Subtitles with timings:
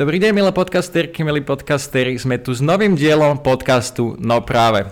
[0.00, 2.16] Dobrý deň, milé podcasterky, milí podcasteri.
[2.16, 4.88] Sme tu s novým dielom podcastu No práve.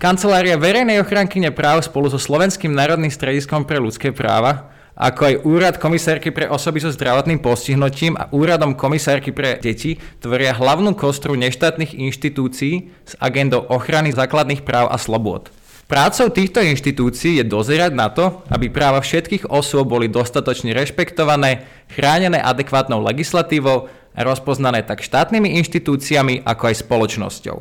[0.00, 5.76] Kancelária verejnej ochrankyne práv spolu so Slovenským národným strediskom pre ľudské práva, ako aj Úrad
[5.76, 12.00] komisárky pre osoby so zdravotným postihnutím a Úradom komisárky pre deti tvoria hlavnú kostru neštátnych
[12.00, 15.52] inštitúcií s agendou ochrany základných práv a slobôd.
[15.84, 22.38] Prácou týchto inštitúcií je dozerať na to, aby práva všetkých osôb boli dostatočne rešpektované, chránené
[22.38, 27.56] adekvátnou legislatívou rozpoznané tak štátnymi inštitúciami, ako aj spoločnosťou.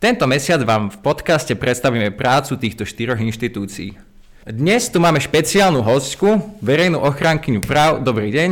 [0.00, 4.00] Tento mesiac vám v podcaste predstavíme prácu týchto štyroch inštitúcií.
[4.48, 8.00] Dnes tu máme špeciálnu hostku, verejnú ochránkyňu práv.
[8.00, 8.50] Dobrý deň.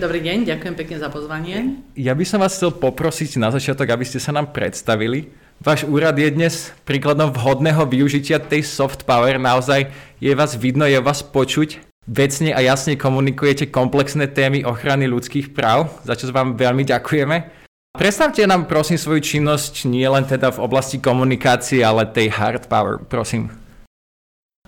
[0.00, 1.80] Dobrý deň, ďakujem pekne za pozvanie.
[1.96, 5.32] Ja by som vás chcel poprosiť na začiatok, aby ste sa nám predstavili.
[5.60, 9.40] Váš úrad je dnes príkladom vhodného využitia tej soft power.
[9.40, 9.88] Naozaj
[10.20, 15.90] je vás vidno, je vás počuť vecne a jasne komunikujete komplexné témy ochrany ľudských práv,
[16.06, 17.36] za čo vám veľmi ďakujeme.
[17.96, 23.00] Predstavte nám prosím svoju činnosť nie len teda v oblasti komunikácie, ale tej hard power,
[23.00, 23.48] prosím.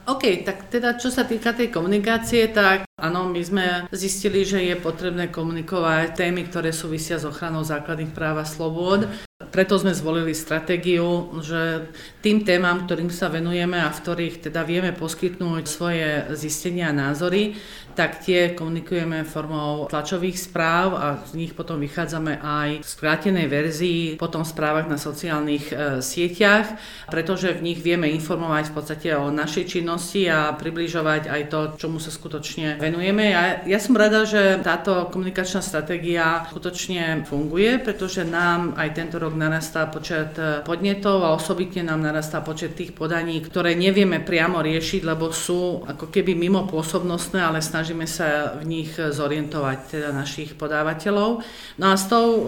[0.08, 4.72] OK, tak teda čo sa týka tej komunikácie, tak áno, my sme zistili, že je
[4.80, 9.04] potrebné komunikovať témy, ktoré súvisia s ochranou základných práv a slobôd.
[9.48, 11.88] Preto sme zvolili stratégiu, že
[12.20, 17.56] tým témam, ktorým sa venujeme a v ktorých teda vieme poskytnúť svoje zistenia a názory,
[17.98, 24.02] tak tie komunikujeme formou tlačových správ a z nich potom vychádzame aj v skrátenej verzii,
[24.14, 26.78] potom v správach na sociálnych e, sieťach,
[27.10, 31.98] pretože v nich vieme informovať v podstate o našej činnosti a približovať aj to, čomu
[31.98, 33.34] sa skutočne venujeme.
[33.34, 39.34] Ja, ja som rada, že táto komunikačná stratégia skutočne funguje, pretože nám aj tento rok
[39.34, 45.02] narastá počet e, podnetov a osobitne nám narastá počet tých podaní, ktoré nevieme priamo riešiť,
[45.02, 50.61] lebo sú ako keby mimo pôsobnostné, ale snažíme snažíme sa v nich zorientovať, teda našich
[50.61, 51.41] podávateľov.
[51.81, 52.41] No a s tou e,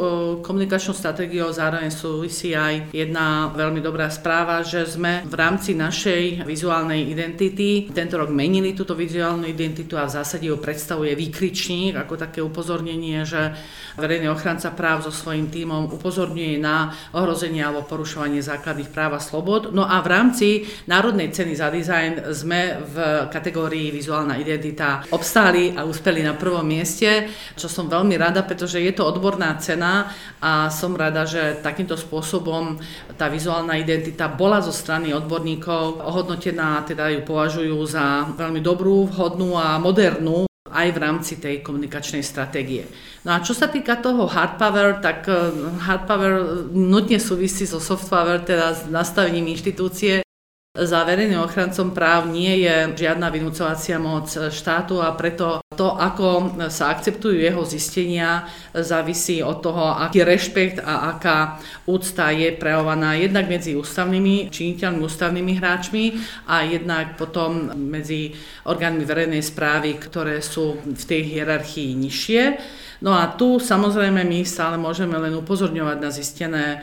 [0.44, 7.08] komunikačnou stratégiou zároveň súvisí aj jedna veľmi dobrá správa, že sme v rámci našej vizuálnej
[7.08, 12.44] identity tento rok menili túto vizuálnu identitu a v zásade ju predstavuje výkričník ako také
[12.44, 13.56] upozornenie, že
[13.96, 19.72] verejný ochranca práv so svojím tímom upozorňuje na ohrozenie alebo porušovanie základných práv a slobod.
[19.72, 20.48] No a v rámci
[20.84, 22.96] Národnej ceny za dizajn sme v
[23.32, 28.82] kategórii vizuálna identita obs- obstáli a uspeli na prvom mieste, čo som veľmi rada, pretože
[28.82, 30.10] je to odborná cena
[30.42, 32.82] a som rada, že takýmto spôsobom
[33.14, 39.54] tá vizuálna identita bola zo strany odborníkov ohodnotená, teda ju považujú za veľmi dobrú, vhodnú
[39.54, 42.90] a modernú aj v rámci tej komunikačnej stratégie.
[43.22, 45.54] No a čo sa týka toho hard power, tak eh,
[45.86, 46.32] hard power
[46.74, 50.26] nutne súvisí so soft power, teda s nastavením inštitúcie.
[50.70, 56.94] Za verejným ochrancom práv nie je žiadna vynúcovacia moc štátu a preto to, ako sa
[56.94, 61.58] akceptujú jeho zistenia, závisí od toho, aký rešpekt a aká
[61.90, 66.04] úcta je prejavovaná jednak medzi ústavnými činiteľmi, ústavnými hráčmi
[66.46, 68.30] a jednak potom medzi
[68.62, 72.42] orgánmi verejnej správy, ktoré sú v tej hierarchii nižšie.
[73.00, 76.78] No a tu samozrejme my stále môžeme len upozorňovať na zistené e,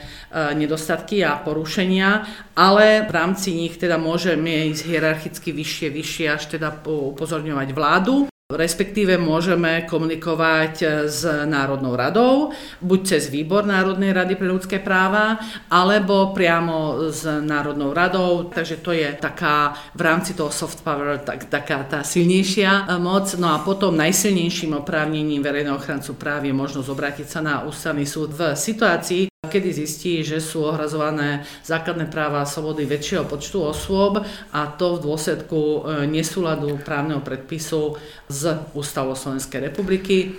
[0.57, 2.25] nedostatky a porušenia,
[2.57, 9.19] ale v rámci nich teda môžeme ísť hierarchicky vyššie, vyššie až teda upozorňovať vládu respektíve
[9.19, 15.35] môžeme komunikovať e, s Národnou radou, buď cez výbor Národnej rady pre ľudské práva,
[15.67, 21.51] alebo priamo s Národnou radou, takže to je taká v rámci toho soft power tak,
[21.51, 23.35] taká tá silnejšia e, moc.
[23.35, 28.31] No a potom najsilnejším oprávnením verejného ochrancu práv je možnosť obrátiť sa na ústavný súd
[28.31, 34.21] v situácii, kedy zistí, že sú ohrazované základné práva a slobody väčšieho počtu osôb
[34.53, 37.97] a to v dôsledku e, nesúladu právneho predpisu
[38.27, 38.41] s
[38.75, 40.35] Ústavou Slovenskej republiky.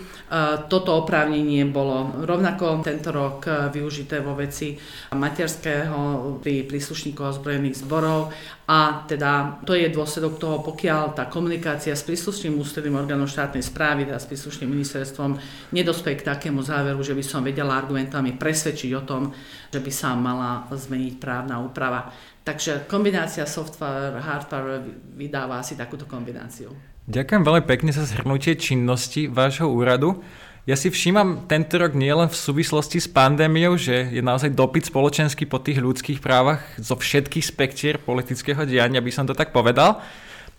[0.68, 4.76] Toto oprávnenie bolo rovnako tento rok e, využité vo veci
[5.16, 8.28] materského pri príslušníkov ozbrojených zborov
[8.68, 14.04] a teda to je dôsledok toho, pokiaľ tá komunikácia s príslušným ústredným orgánom štátnej správy,
[14.04, 15.40] teda s príslušným ministerstvom,
[15.72, 19.30] nedospeje k takému záveru, že by som vedela argumentami presvedčiť o tom,
[19.70, 22.10] že by sa mala zmeniť právna úprava.
[22.42, 24.82] Takže kombinácia software, hardware
[25.14, 26.74] vydáva asi takúto kombináciu.
[27.08, 30.20] Ďakujem veľmi pekne za zhrnutie činnosti vášho úradu.
[30.68, 35.48] Ja si všímam tento rok nielen v súvislosti s pandémiou, že je naozaj dopyt spoločenský
[35.48, 40.04] po tých ľudských právach zo všetkých spektier politického diania, by som to tak povedal.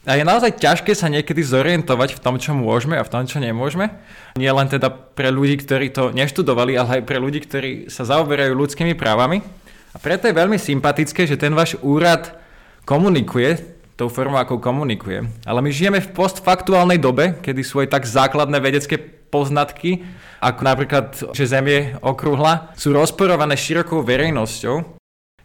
[0.09, 3.37] A je naozaj ťažké sa niekedy zorientovať v tom, čo môžeme a v tom, čo
[3.37, 3.93] nemôžeme.
[4.33, 8.57] Nie len teda pre ľudí, ktorí to neštudovali, ale aj pre ľudí, ktorí sa zaoberajú
[8.57, 9.45] ľudskými právami.
[9.93, 12.41] A preto je veľmi sympatické, že ten váš úrad
[12.89, 15.29] komunikuje tou formou, ako komunikuje.
[15.45, 18.97] Ale my žijeme v postfaktuálnej dobe, kedy sú aj tak základné vedecké
[19.29, 20.01] poznatky,
[20.41, 21.05] ako napríklad,
[21.37, 24.98] že Zem je okrúhla, sú rozporované širokou verejnosťou.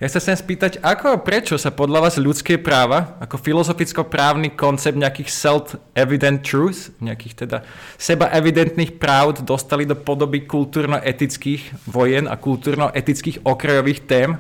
[0.05, 5.33] Ja sa chcem spýtať, ako prečo sa podľa vás ľudské práva, ako filozoficko-právny koncept nejakých
[5.33, 7.65] self-evident truth, nejakých teda
[7.97, 14.37] seba-evidentných práv dostali do podoby kultúrno-etických vojen a kultúrno-etických okrajových tém,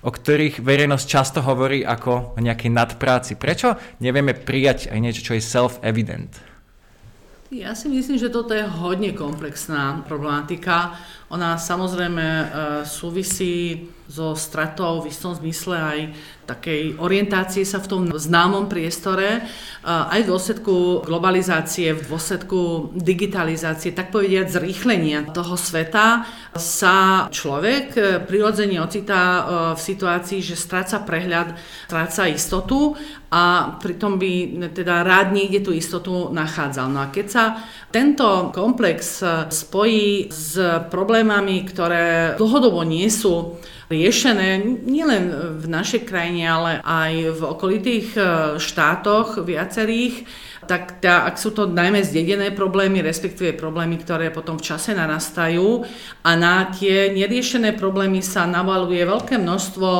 [0.00, 3.36] o ktorých verejnosť často hovorí ako o nejakej nadpráci.
[3.36, 6.52] Prečo nevieme prijať aj niečo, čo je self-evident?
[7.52, 10.96] Ja si myslím, že toto je hodne komplexná problematika.
[11.32, 12.46] Ona samozrejme e,
[12.84, 15.98] súvisí so stratou v istom zmysle aj
[16.44, 19.46] takej orientácie sa v tom známom priestore,
[19.86, 28.00] aj v dôsledku globalizácie, v dôsledku digitalizácie, tak povediať zrýchlenia toho sveta, sa človek e,
[28.28, 29.42] prirodzene ocitá e,
[29.72, 31.56] v situácii, že stráca prehľad,
[31.88, 32.92] stráca istotu
[33.32, 36.92] a pritom by teda rád niekde tú istotu nachádzal.
[36.92, 37.44] No a keď sa
[37.88, 40.60] tento komplex e, spojí s
[41.22, 43.54] problémami, ktoré dlhodobo nie sú
[43.86, 48.22] riešené nielen v našej krajine, ale aj v okolitých e,
[48.58, 50.26] štátoch viacerých,
[50.66, 55.86] tak tá, ak sú to najmä zdedené problémy, respektíve problémy, ktoré potom v čase narastajú
[56.26, 59.90] a na tie neriešené problémy sa navaluje veľké množstvo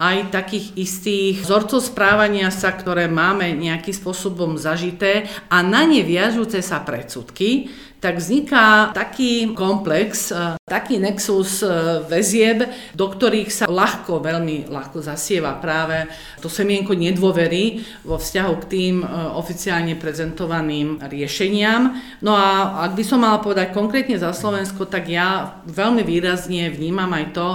[0.00, 6.62] aj takých istých vzorcov správania sa, ktoré máme nejakým spôsobom zažité a na ne viažúce
[6.62, 7.68] sa predsudky,
[8.00, 11.68] tak vzniká taký komplex, e, taký nexus e,
[12.08, 12.64] väzieb,
[12.96, 16.08] do ktorých sa ľahko, veľmi ľahko zasieva práve
[16.40, 19.06] to semienko nedôvery vo vzťahu k tým e,
[19.36, 21.92] oficiálne prezentovaným riešeniam.
[22.24, 27.12] No a ak by som mala povedať konkrétne za Slovensko, tak ja veľmi výrazne vnímam
[27.12, 27.48] aj to,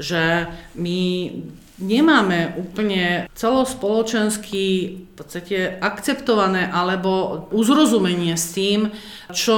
[0.00, 0.48] že
[0.80, 1.00] my
[1.80, 4.64] nemáme úplne celospoločensky
[5.10, 8.92] v podstate akceptované alebo uzrozumenie s tým,
[9.32, 9.56] čo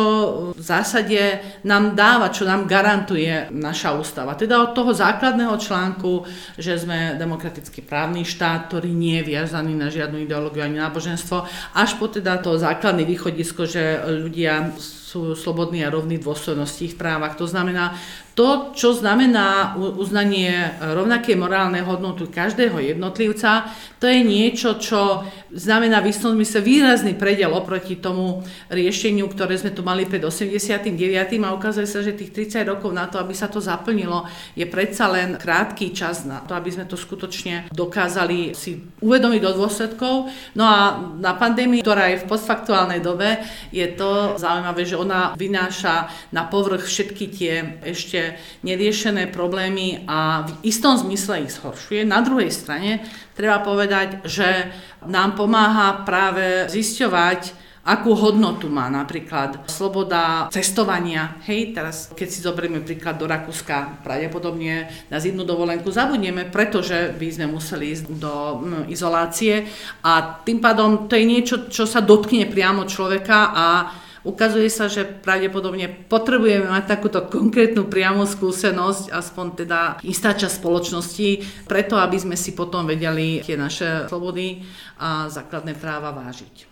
[0.54, 4.38] v zásade nám dáva, čo nám garantuje naša ústava.
[4.38, 6.26] Teda od toho základného článku,
[6.58, 11.90] že sme demokratický právny štát, ktorý nie je viazaný na žiadnu ideológiu ani náboženstvo, až
[11.98, 14.74] po teda to základné východisko, že ľudia
[15.12, 17.36] sú slobodní a rovní dôstojnosti ich právach.
[17.36, 18.00] To znamená,
[18.32, 23.68] to, čo znamená uznanie rovnakej morálnej hodnoty každého jednotlivca,
[24.00, 28.40] to je niečo, čo znamená v istom zmysle výrazný predel oproti tomu
[28.72, 30.96] riešeniu, ktoré sme tu mali pred 89.
[31.44, 34.24] a ukazuje sa, že tých 30 rokov na to, aby sa to zaplnilo,
[34.56, 39.52] je predsa len krátky čas na to, aby sme to skutočne dokázali si uvedomiť do
[39.60, 40.32] dôsledkov.
[40.56, 46.08] No a na pandémii, ktorá je v postfaktuálnej dobe, je to zaujímavé, že ona vynáša
[46.30, 52.06] na povrch všetky tie ešte neriešené problémy a v istom zmysle ich zhoršuje.
[52.06, 53.02] Na druhej strane
[53.34, 54.70] treba povedať, že
[55.02, 61.42] nám pomáha práve zisťovať, akú hodnotu má napríklad sloboda cestovania.
[61.42, 67.28] Hej, teraz keď si zoberieme príklad do Rakúska, pravdepodobne na zimnú dovolenku zabudneme, pretože by
[67.34, 69.66] sme museli ísť do hm, izolácie
[70.06, 73.66] a tým pádom to je niečo, čo sa dotkne priamo človeka a
[74.22, 81.28] Ukazuje sa, že pravdepodobne potrebujeme mať takúto konkrétnu priamu skúsenosť, aspoň teda istá časť spoločnosti,
[81.66, 84.62] preto aby sme si potom vedeli tie naše slobody
[85.02, 86.71] a základné práva vážiť.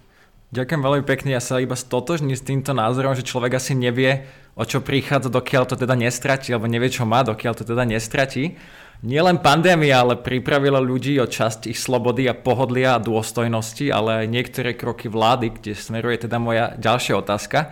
[0.50, 4.26] Ďakujem veľmi pekne, ja sa iba stotožním s týmto názorom, že človek asi nevie,
[4.58, 8.58] o čo prichádza, dokiaľ to teda nestratí, alebo nevie, čo má, dokiaľ to teda nestratí.
[9.06, 14.26] Nielen pandémia, ale pripravila ľudí o časť ich slobody a pohodlia a dôstojnosti, ale aj
[14.26, 17.70] niektoré kroky vlády, kde smeruje teda moja ďalšia otázka.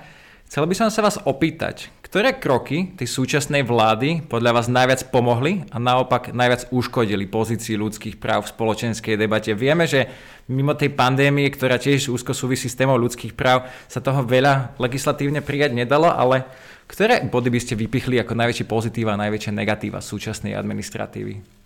[0.49, 5.69] Chcel by som sa vás opýtať, ktoré kroky tej súčasnej vlády podľa vás najviac pomohli
[5.69, 9.53] a naopak najviac uškodili pozícii ľudských práv v spoločenskej debate?
[9.53, 10.09] Vieme, že
[10.49, 15.45] mimo tej pandémie, ktorá tiež úzko súvisí s témou ľudských práv, sa toho veľa legislatívne
[15.45, 16.49] prijať nedalo, ale
[16.89, 21.58] ktoré body by ste vypichli ako najväčšie pozitíva a najväčšie negatíva súčasnej administratívy?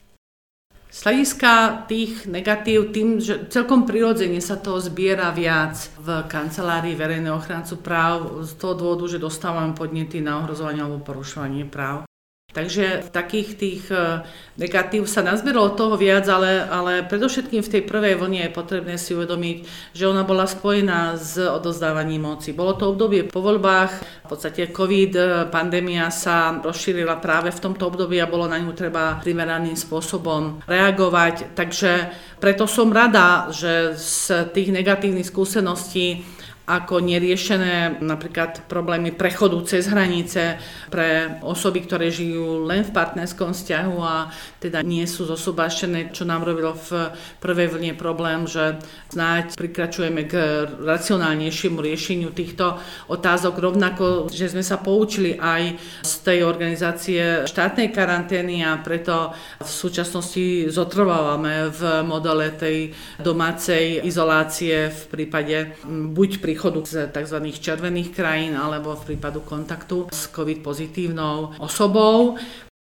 [0.93, 1.53] Z hľadiska
[1.89, 8.45] tých negatív, tým, že celkom prirodzene sa toho zbiera viac v kancelárii verejného ochrancu práv
[8.45, 12.05] z toho dôvodu, že dostávame podnety na ohrozovanie alebo porušovanie práv.
[12.53, 14.21] Takže takých tých e,
[14.61, 19.17] negatív sa nazbieralo toho viac, ale, ale predovšetkým v tej prvej vlne je potrebné si
[19.17, 19.57] uvedomiť,
[19.97, 22.53] že ona bola spojená s odozdávaním moci.
[22.53, 23.93] Bolo to obdobie po voľbách,
[24.25, 28.77] v podstate COVID, e, pandémia sa rozšírila práve v tomto období a bolo na ňu
[28.77, 31.57] treba primeraným spôsobom reagovať.
[31.57, 36.21] Takže preto som rada, že z tých negatívnych skúseností
[36.63, 40.63] ako neriešené napríklad problémy prechodu cez hranice
[40.95, 44.31] pre osoby, ktoré žijú len v partnerskom vzťahu a
[44.63, 47.11] teda nie sú zosobášené, čo nám robilo v
[47.43, 48.79] prvej vlne problém, že
[49.11, 50.35] snáď prikračujeme k
[50.79, 52.79] racionálnejšiemu riešeniu týchto
[53.11, 55.77] otázok, rovnako, že sme sa poučili aj
[56.07, 64.95] z tej organizácie štátnej karantény a preto v súčasnosti zotrvávame v modele tej domácej izolácie
[64.95, 67.49] v prípade buď príchodu z tzv.
[67.49, 72.37] červených krajín alebo v prípadu kontaktu s COVID pozitívnou osobou.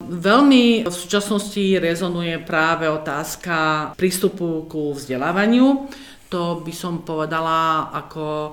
[0.07, 5.91] Veľmi v súčasnosti rezonuje práve otázka prístupu ku vzdelávaniu.
[6.31, 8.51] To by som povedala ako e,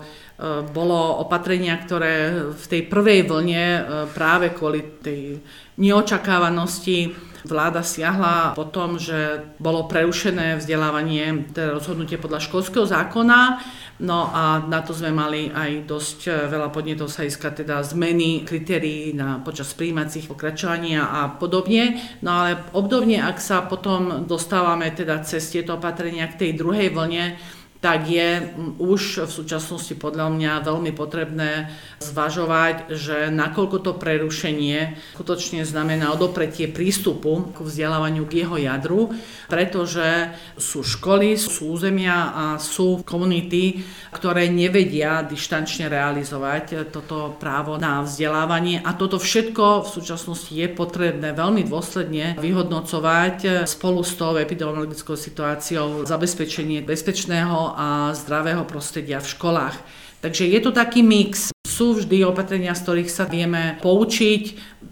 [0.73, 3.81] bolo opatrenia, ktoré v tej prvej vlne e,
[4.17, 5.37] práve kvôli tej
[5.77, 7.13] neočakávanosti
[7.43, 13.59] Vláda siahla po tom, že bolo prerušené vzdelávanie, teda rozhodnutie podľa školského zákona,
[13.99, 18.47] no a na to sme mali aj dosť eh, veľa podnetov sa iska teda zmeny
[18.47, 21.99] kritérií na, počas príjímacích pokračovania a podobne.
[22.23, 27.35] No ale obdobne, ak sa potom dostávame teda cez tieto opatrenia k tej druhej vlne,
[27.83, 31.67] tak je už v súčasnosti podľa mňa veľmi potrebné
[31.99, 39.11] zvažovať, že nakoľko to prerušenie skutočne znamená odopretie prístupu k vzdelávaniu k jeho jadru,
[39.51, 43.83] pretože sú školy, sú územia a sú komunity,
[44.15, 48.79] ktoré nevedia dištančne realizovať toto právo na vzdelávanie.
[48.79, 56.07] A toto všetko v súčasnosti je potrebné veľmi dôsledne vyhodnocovať spolu s tou epidemiologickou situáciou
[56.07, 59.75] zabezpečenie bezpečného a zdravého prostredia v školách.
[60.23, 61.51] Takže je to taký mix.
[61.67, 64.43] Sú vždy opatrenia, z ktorých sa vieme poučiť,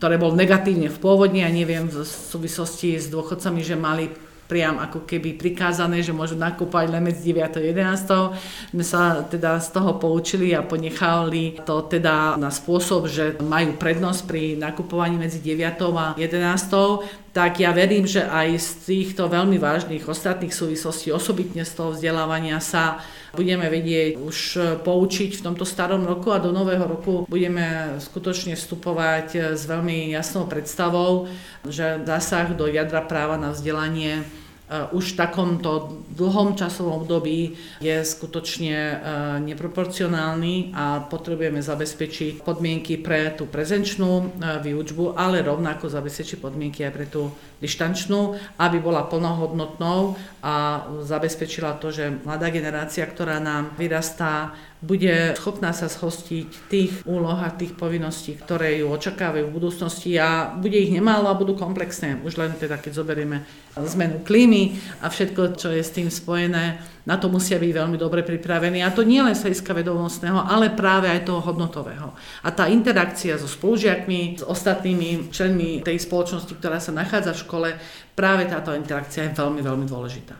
[0.02, 4.10] ktoré bol negatívne v pôvodne, ja neviem, v súvislosti s dôchodcami, že mali
[4.52, 8.76] priam ako keby prikázané, že môžu nakúpať len medzi 9 a 11.
[8.76, 14.28] Sme sa teda z toho poučili a ponechali to teda na spôsob, že majú prednosť
[14.28, 20.04] pri nakupovaní medzi 9 a 11 tak ja verím, že aj z týchto veľmi vážnych
[20.04, 23.00] ostatných súvislostí, osobitne z toho vzdelávania sa
[23.32, 24.38] budeme vedieť už
[24.84, 30.44] poučiť v tomto starom roku a do nového roku budeme skutočne vstupovať s veľmi jasnou
[30.44, 31.32] predstavou,
[31.64, 34.28] že zásah do jadra práva na vzdelanie
[34.72, 38.98] už v takomto dlhom časovom období je skutočne eh,
[39.44, 46.94] neproporcionálny a potrebujeme zabezpečiť podmienky pre tú prezenčnú eh, výučbu, ale rovnako zabezpečiť podmienky aj
[46.96, 54.56] pre tú dištančnú, aby bola plnohodnotnou a zabezpečila to, že mladá generácia, ktorá nám vyrastá
[54.82, 60.58] bude schopná sa zhostiť tých úloh a tých povinností, ktoré ju očakávajú v budúcnosti a
[60.58, 62.18] bude ich nemálo a budú komplexné.
[62.26, 63.46] Už len teda, keď zoberieme
[63.78, 64.61] zmenu klímy
[65.02, 68.86] a všetko, čo je s tým spojené, na to musia byť veľmi dobre pripravení.
[68.86, 72.14] A to nie len z hľadiska vedomovostného, ale práve aj toho hodnotového.
[72.46, 77.70] A tá interakcia so spolužiakmi, s ostatnými členmi tej spoločnosti, ktorá sa nachádza v škole,
[78.14, 80.38] práve táto interakcia je veľmi, veľmi dôležitá.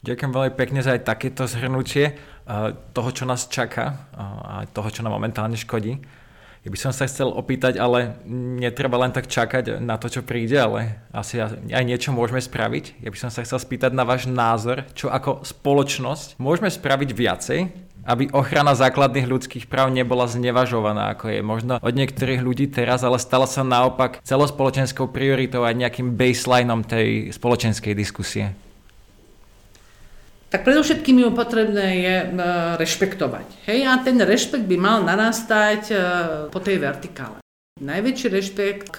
[0.00, 2.16] Ďakujem veľmi pekne za aj takéto zhrnutie
[2.96, 6.00] toho, čo nás čaká a toho, čo nám momentálne škodí.
[6.60, 10.60] Ja by som sa chcel opýtať, ale netreba len tak čakať na to, čo príde,
[10.60, 13.00] ale asi aj niečo môžeme spraviť.
[13.00, 17.60] Ja by som sa chcel spýtať na váš názor, čo ako spoločnosť môžeme spraviť viacej,
[18.04, 23.16] aby ochrana základných ľudských práv nebola znevažovaná, ako je možno od niektorých ľudí teraz, ale
[23.16, 28.52] stala sa naopak celospoločenskou prioritou a nejakým baselineom tej spoločenskej diskusie.
[30.50, 32.28] Tak predovšetkým ju potrebné je e,
[32.74, 33.70] rešpektovať.
[33.70, 33.86] Hej?
[33.86, 35.94] A ten rešpekt by mal narastať e,
[36.50, 37.38] po tej vertikále.
[37.80, 38.98] Najväčší rešpekt k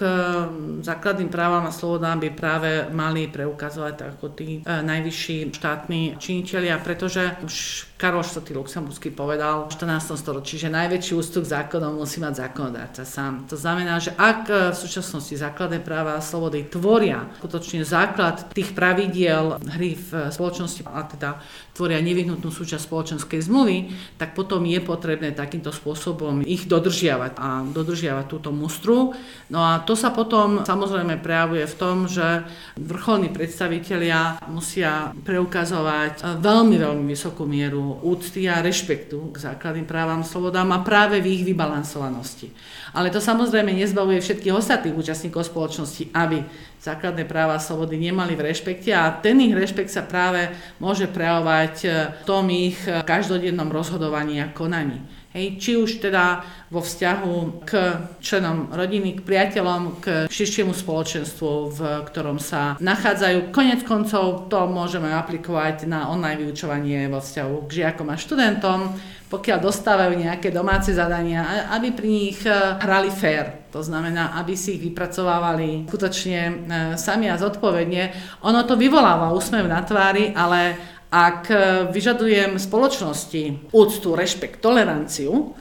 [0.82, 7.38] základným právam a slobodám by práve mali preukazovať ako tí e, najvyšší štátni činiteľia, pretože
[7.46, 8.42] už Karol IV.
[8.58, 10.18] Luxemburský povedal v 14.
[10.18, 13.46] storočí, že najväčší ústup zákonom musí mať zákonodárca sám.
[13.46, 19.62] To znamená, že ak v súčasnosti základné práva a slobody tvoria skutočne základ tých pravidiel
[19.78, 21.30] hry v spoločnosti a teda
[21.72, 23.76] tvoria nevyhnutnú súčasť spoločenskej zmluvy,
[24.20, 29.16] tak potom je potrebné takýmto spôsobom ich dodržiavať a dodržiavať túto mustru.
[29.48, 32.44] No a to sa potom samozrejme prejavuje v tom, že
[32.76, 40.68] vrcholní predstavitelia musia preukazovať veľmi, veľmi vysokú mieru úcty a rešpektu k základným právam, slobodám
[40.76, 42.52] a práve v ich vybalansovanosti.
[42.92, 46.44] Ale to samozrejme nezbavuje všetkých ostatných účastníkov spoločnosti, aby
[46.82, 50.50] základné práva a slobody nemali v rešpekte a ten ich rešpekt sa práve
[50.82, 54.98] môže prejavovať v tom ich každodennom rozhodovaní a konaní.
[55.32, 57.72] Hej, či už teda vo vzťahu k
[58.20, 63.48] členom rodiny, k priateľom, k širšiemu spoločenstvu, v ktorom sa nachádzajú.
[63.48, 68.92] Konec koncov to môžeme aplikovať na online vyučovanie vo vzťahu k žiakom a študentom,
[69.32, 72.52] pokiaľ dostávajú nejaké domáce zadania, aby pri nich e,
[72.84, 73.72] hrali fair.
[73.72, 76.52] To znamená, aby si ich vypracovávali skutočne e,
[77.00, 78.12] sami a zodpovedne.
[78.44, 80.76] Ono to vyvoláva úsmev na tvári, ale
[81.12, 81.56] ak e,
[81.92, 85.52] vyžadujem spoločnosti úctu, rešpekt, toleranciu,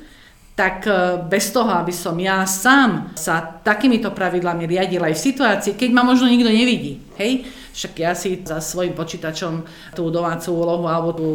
[0.55, 5.73] tak e, bez toho, aby som ja sám sa takýmito pravidlami riadil aj v situácii,
[5.75, 7.03] keď ma možno nikto nevidí.
[7.19, 7.43] Hej?
[7.71, 9.63] Však ja si za svojim počítačom
[9.95, 11.29] tú domácu úlohu alebo tú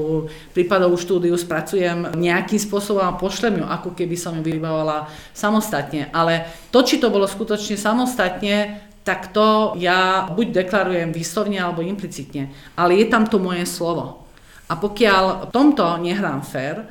[0.52, 6.12] prípadovú štúdiu spracujem nejakým spôsobom a pošlem ju, ako keby som ju vybavovala samostatne.
[6.12, 12.50] Ale to, či to bolo skutočne samostatne, tak to ja buď deklarujem výslovne alebo implicitne,
[12.75, 14.26] ale je tam to moje slovo.
[14.66, 16.90] A pokiaľ tomto nehrám fér,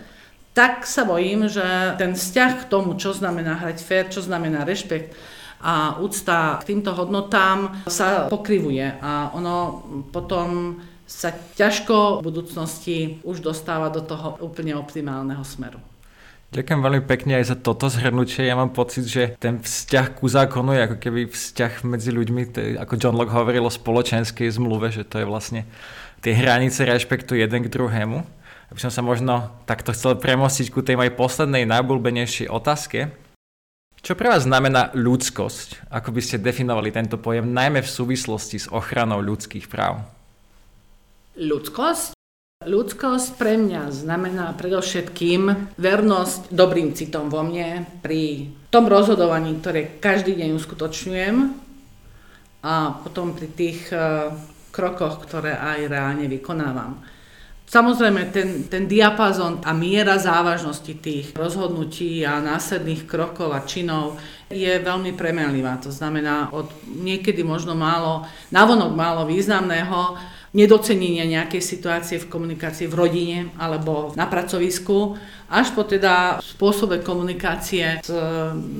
[0.55, 5.11] tak sa bojím, že ten vzťah k tomu, čo znamená hrať fér, čo znamená rešpekt
[5.59, 9.83] a úcta k týmto hodnotám sa pokrivuje a ono
[10.15, 15.83] potom sa ťažko v budúcnosti už dostáva do toho úplne optimálneho smeru.
[16.55, 18.47] Ďakujem veľmi pekne aj za toto zhrnutie.
[18.47, 22.79] Ja mám pocit, že ten vzťah ku zákonu je ako keby vzťah medzi ľuďmi, je,
[22.79, 25.67] ako John Locke hovoril o spoločenskej zmluve, že to je vlastne
[26.23, 28.23] tie hranice rešpektu jeden k druhému.
[28.71, 33.11] Aby som sa možno takto chcel premostiť ku tej mojej poslednej najobľúbenejšej otázke.
[33.99, 35.91] Čo pre vás znamená ľudskosť?
[35.91, 40.07] Ako by ste definovali tento pojem, najmä v súvislosti s ochranou ľudských práv?
[41.35, 42.14] Ľudskosť
[42.65, 50.33] Ľudskosť pre mňa znamená predovšetkým vernosť dobrým citom vo mne pri tom rozhodovaní, ktoré každý
[50.33, 51.35] deň uskutočňujem
[52.65, 52.73] a
[53.05, 54.33] potom pri tých uh,
[54.73, 57.05] krokoch, ktoré aj reálne vykonávam.
[57.65, 64.17] Samozrejme, ten, ten diapazon a miera závažnosti tých rozhodnutí a následných krokov a činov
[64.49, 65.81] je veľmi premenlivá.
[65.81, 70.17] To znamená, od niekedy možno málo, navonok málo významného,
[70.55, 78.01] nedocenenia nejakej situácie v komunikácii v rodine alebo na pracovisku, až po teda spôsobe komunikácie
[78.01, 78.09] s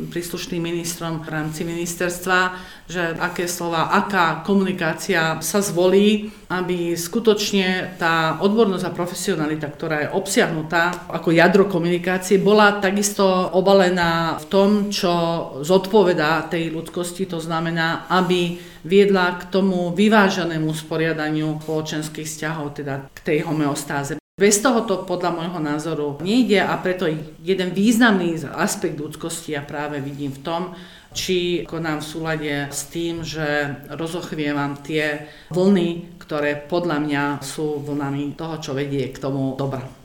[0.10, 2.58] príslušným ministrom v rámci ministerstva,
[2.90, 10.14] že aké slova, aká komunikácia sa zvolí, aby skutočne tá odbornosť a profesionalita, ktorá je
[10.18, 15.14] obsiahnutá ako jadro komunikácie, bola takisto obalená v tom, čo
[15.62, 23.20] zodpovedá tej ľudskosti, to znamená, aby viedla k tomu vyváženému sporiadaniu spoločenských vzťahov, teda k
[23.26, 24.22] tej homeostáze.
[24.36, 27.08] Bez toho to podľa môjho názoru nejde a preto
[27.40, 30.62] jeden významný aspekt ľudskosti ja práve vidím v tom,
[31.16, 38.36] či konám v súlade s tým, že rozochvievam tie vlny, ktoré podľa mňa sú vlnami
[38.36, 40.05] toho, čo vedie k tomu dobra.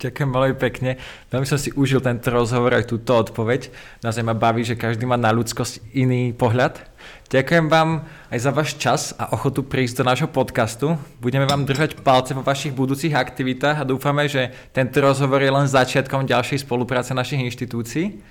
[0.00, 0.96] Ďakujem veľmi pekne.
[1.28, 3.68] Veľmi som si užil tento rozhovor aj túto odpoveď.
[4.00, 6.80] Naozaj ma baví, že každý má na ľudskosť iný pohľad.
[7.28, 10.96] Ďakujem vám aj za váš čas a ochotu prísť do nášho podcastu.
[11.20, 15.68] Budeme vám držať palce vo vašich budúcich aktivitách a dúfame, že tento rozhovor je len
[15.68, 18.24] začiatkom ďalšej spolupráce našich inštitúcií.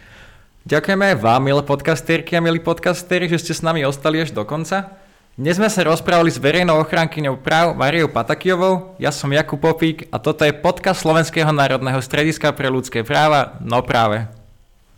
[0.65, 4.41] Ďakujeme aj vám, milé podcastérky a milí podcastéri, že ste s nami ostali až do
[4.41, 5.09] konca.
[5.39, 10.19] Dnes sme sa rozprávali s verejnou ochránkyňou práv Mariou Patakijovou, ja som Jakub Popík a
[10.19, 14.38] toto je podcast Slovenského národného strediska pre ľudské práva No práve.